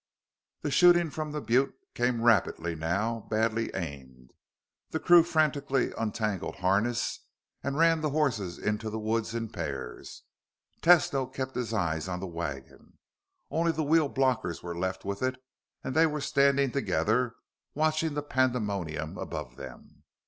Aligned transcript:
The 0.63 0.71
shooting 0.71 1.11
from 1.11 1.31
the 1.31 1.41
butte 1.41 1.75
came 1.93 2.23
rapidly 2.23 2.73
now, 2.75 3.27
badly 3.29 3.69
aimed. 3.75 4.31
The 4.89 4.99
crew 4.99 5.21
frantically 5.21 5.91
untangled 5.95 6.55
harness 6.55 7.19
and 7.61 7.77
ran 7.77 8.01
the 8.01 8.09
horses 8.09 8.57
into 8.57 8.89
the 8.89 8.97
woods 8.97 9.35
in 9.35 9.49
pairs. 9.49 10.23
Tesno 10.81 11.31
kept 11.31 11.53
his 11.53 11.71
eyes 11.71 12.07
on 12.07 12.19
the 12.19 12.25
wagon. 12.25 12.97
Only 13.51 13.73
the 13.73 13.83
wheel 13.83 14.09
blockers 14.09 14.63
were 14.63 14.75
left 14.75 15.05
with 15.05 15.21
it, 15.21 15.39
and 15.83 15.93
they 15.95 16.07
were 16.07 16.19
standing 16.19 16.71
together 16.71 17.35
watching 17.75 18.15
the 18.15 18.23
pandemonium 18.23 19.19
above 19.19 19.55
them. 19.55 20.01